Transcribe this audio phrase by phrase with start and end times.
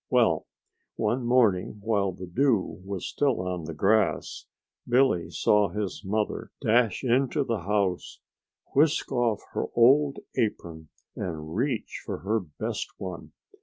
[0.09, 0.47] Well,
[0.95, 4.47] one morning while the dew was still on the grass
[4.89, 8.19] Billy saw his mother dash into the house,
[8.73, 13.33] whisk off her old apron and reach for her best one.